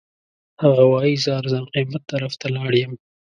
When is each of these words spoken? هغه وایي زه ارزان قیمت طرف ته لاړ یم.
هغه 0.63 0.83
وایي 0.91 1.15
زه 1.23 1.31
ارزان 1.41 1.65
قیمت 1.73 2.01
طرف 2.11 2.33
ته 2.41 2.47
لاړ 2.55 2.71
یم. 2.81 2.93